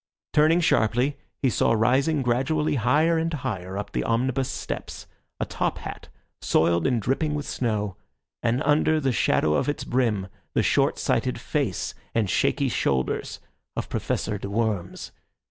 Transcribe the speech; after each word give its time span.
Turning 0.33 0.59
sharply, 0.59 1.15
he 1.43 1.47
saw 1.51 1.73
rising 1.73 2.23
gradually 2.23 2.73
higher 2.73 3.19
and 3.19 3.31
higher 3.35 3.77
up 3.77 3.91
the 3.91 4.03
omnibus 4.03 4.49
steps 4.49 5.05
a 5.39 5.45
top 5.45 5.77
hat 5.77 6.09
soiled 6.41 6.87
and 6.87 7.03
dripping 7.03 7.35
with 7.35 7.45
snow, 7.45 7.97
and 8.41 8.63
under 8.63 8.99
the 8.99 9.11
shadow 9.11 9.53
of 9.53 9.69
its 9.69 9.83
brim 9.83 10.25
the 10.55 10.63
short 10.63 10.97
sighted 10.97 11.39
face 11.39 11.93
and 12.15 12.31
shaky 12.31 12.67
shoulders 12.67 13.39
of 13.75 13.89
Professor 13.89 14.39
de 14.39 14.49
Worms. 14.49 15.11